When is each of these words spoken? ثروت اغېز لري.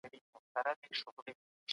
ثروت 0.53 0.81
اغېز 0.87 0.99
لري. 1.17 1.33